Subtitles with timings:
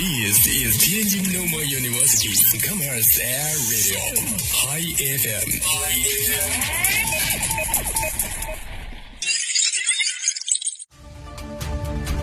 [0.00, 2.32] This is Tianjin Normal University
[2.66, 4.00] Commerce Air Radio
[4.50, 5.60] High FM。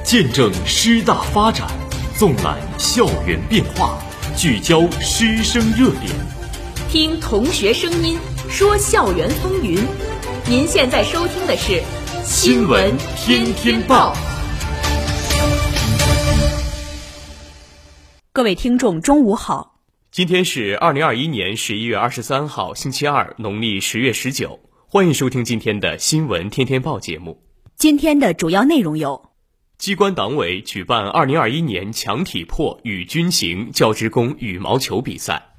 [0.03, 1.69] 见证师大发展，
[2.17, 4.01] 纵览校园变化，
[4.35, 6.11] 聚焦师生热点，
[6.89, 8.17] 听同学声音，
[8.49, 9.85] 说校园风云。
[10.47, 11.73] 您现在收听的是
[12.25, 14.15] 《新闻天天报》。
[18.37, 19.79] 各位听众，中午好。
[20.11, 24.59] 今天是二零二一年十一月二十三号，星期二，农历十月十九。
[24.87, 27.41] 欢迎收听今天的《新闻天天报》节目。
[27.77, 29.31] 今天的主要内容有：
[29.79, 35.55] 机关党委举办二零二一年强体魄与军行教职工羽毛球比赛。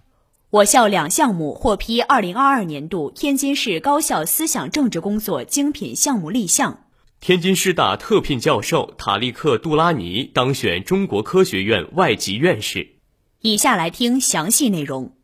[0.51, 6.85] 我校两项目获批二零二二年度天津市高校思想政治工作精品项目立项。
[7.21, 12.95] 天津师大特聘教授塔利克·杜拉尼当选中国科学院外籍院士。
[13.41, 15.17] 以下来听详细内容。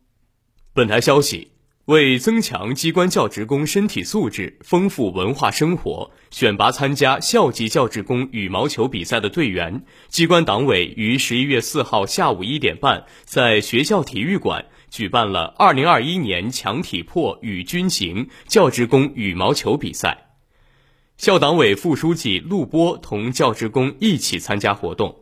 [0.73, 1.51] 本台消息：
[1.85, 14.65] 为增强机关教职工身体素质、丰富文化生活，选拔参加校级教职工羽毛球比赛的队员，机关党委于十一月四号下午一点半在学校体育馆。
[14.91, 20.24] 举办了二零二一年强体魄与军行教职工羽毛球比赛，
[21.17, 25.15] 校党委副书记陆波同教职工一起参加活动。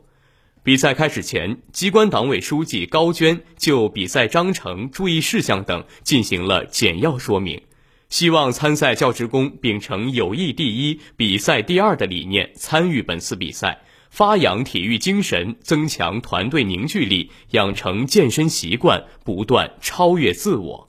[0.64, 7.62] 比赛开始前，机关党委书记高娟就比赛章程、注意事项等进行了简要说明，
[8.08, 13.82] 希望参赛教职工秉承“友谊第一，比赛第二”的理念参与本次比赛。
[14.10, 20.88] 发扬体育精神，增强团队凝聚力，养成健身习惯，不断超越自我。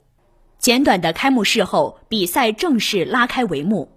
[0.59, 3.94] 简短的开幕式后，比赛正式拉开帷幕。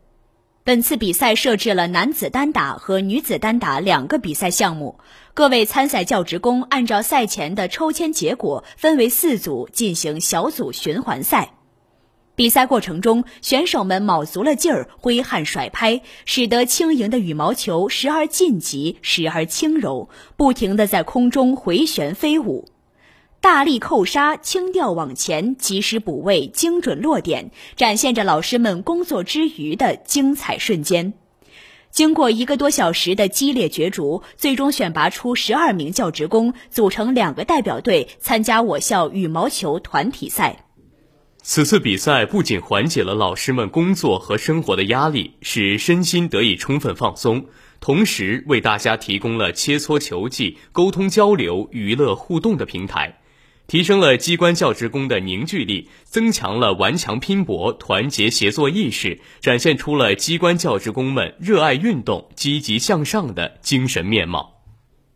[0.68, 5.00] 本次比赛设置了男子单打和女子单打两个比赛项目，
[5.32, 11.54] 各位参赛教职工按照赛前的抽签结果，分为四组进行小组循环赛。
[12.34, 22.68] 比赛过程中，选手们卯足了劲儿，挥汗甩拍，使得轻盈的羽毛球时而晋级，时而轻柔，不停地在空中回旋飞舞。
[23.40, 31.14] 大力扣杀、轻调往前、及时补位、精准落点，展现着老师们工作之余的精彩瞬间。
[31.90, 40.64] 经过一个多小时的激烈角逐，最终选拔出十二名教职工，组成两个代表队参加我校羽毛球团体赛。
[41.40, 47.46] 此次比赛不仅缓解了老师们工作和生活的压力，使身心得以充分放松，
[47.80, 53.17] 同时为大家提供了切磋球技、沟通交流、娱乐互动的平台，
[53.68, 64.62] 提升了机关教职工的凝聚力，增强了顽强拼搏、团结协作意识，展现出了机关教职工们热爱运动、积极向上的精神面貌。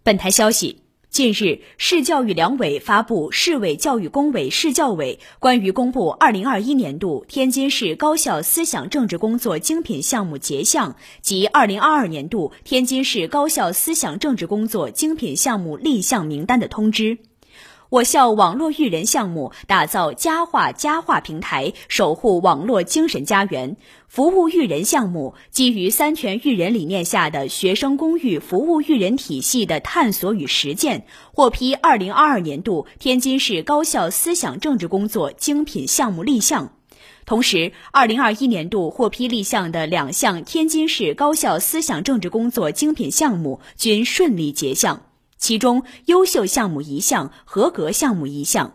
[0.03, 0.81] 本台消息。
[1.09, 17.19] 近日，市教育两委发布《市委教育工委市教委关于公布二零二一年度天津市高校思想政治工作精品项目结项及二零二二年度天津市高校思想政治工作精品项目立项名单》的通知。
[17.93, 23.77] 我校网络育人项目打造家话家话平台，守护网络精神家园。
[24.09, 31.05] 服务育人项目基于三全育人理念下的学生公寓服务育人体系的探索与实践，
[31.35, 36.73] 获批二零二二年度天津市高校思想政治工作精品项目立项。
[37.27, 45.03] 同时，二零二一年度获批立项的两项天津市高校思想政治工作精品项目均顺利结项。
[45.43, 48.75] 其中，优秀项目一项，合格项目一项。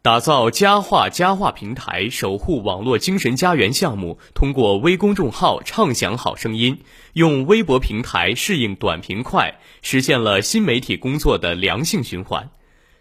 [0.00, 6.78] 打造佳话佳话平台，守护网络精神家园项目，通过微公众号畅享好声音，
[7.14, 12.48] 用微博平台适应短平快，实现了新媒体工作的良性循环。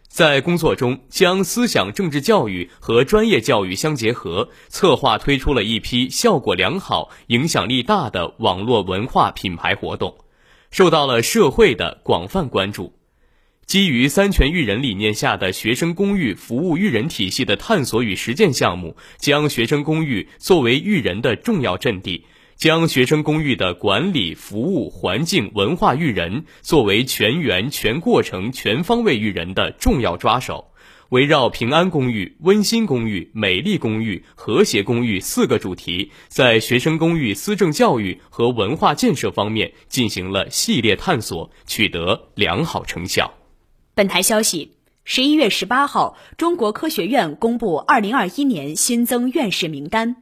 [0.08, 10.18] 在工作中，将思想政治教育和专业教育相结合，策划推出了一批效果良好、影响力大的网络文化品牌活动。
[10.72, 12.94] 受到了社会的广泛关注。
[13.66, 22.23] 基于三全育人理念下的学生公寓服务育人体系的探索与实践项目，将学生公寓作为育人的重要阵地，
[22.55, 30.72] 将学生公寓的管理、服务、环境、文化育人作为全员、全过程、全方位育人的重要抓手。
[31.09, 43.34] 围绕平安公寓、温馨公寓、美丽公寓、和谐公寓四个主题，在学生公寓思政教育和文化建设方面进行了系列探索，取得良好成效。
[43.96, 44.74] 本台消息：
[45.06, 50.18] 十一月十八号，中国科学院公布二零二一年新增院士名单，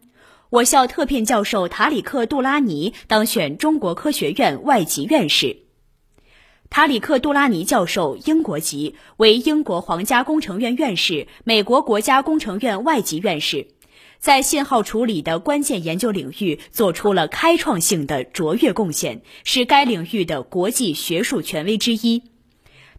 [0.52, 5.65] 我校特聘教授塔里克·杜拉尼当选中国科学院外籍院士。
[6.70, 13.68] 塔里克·杜拉尼教授，英国籍，为英国皇家工程院院士、美国国家工程院外籍院士，
[14.20, 22.22] 在信号处理的关键研究领域做出了开创性的卓越贡献，是该领域的国际学术权威之一。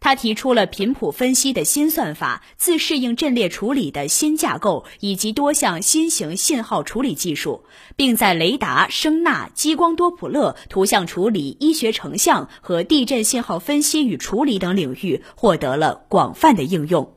[0.01, 7.65] 他提出了频谱分析的新算法、自适应阵列处理的新架构以及多项新型信号处理技术，
[7.97, 17.15] 并在雷达、声呐、激光多普勒、图像处理、医学成像和地震信号分析与处理等领域获得了广泛的应用。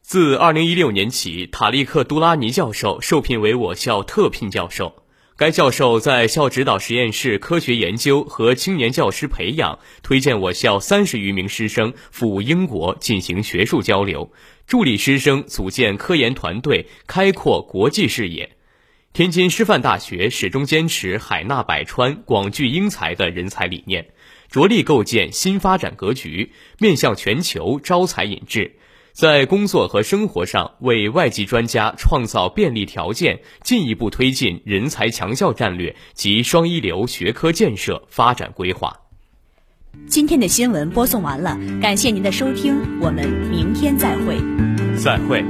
[0.00, 5.02] 自2016年起，塔利克·杜拉尼教授受聘为我校特聘教授。
[5.38, 14.32] 该教授在校指导实验室科学研究和青年教师培养，推荐我校三十余名师生赴英国进行学术交流，
[14.66, 18.56] 助力师生组建科研团队，开阔国际视野。
[19.12, 24.08] 天津师范大学始终坚持海纳百川、广聚英才的人才理念，
[24.50, 26.50] 着力构建新发展格局，
[26.80, 28.74] 面向全球招才引智。
[29.18, 38.96] 在工作和生活上为外籍专家创造便利条件，进一步推进人才强校战略及双一流学科建设发展规划。
[40.06, 44.36] 今天的新闻播送完了，感谢您的收听，我们明天再会。
[44.96, 45.44] 再会。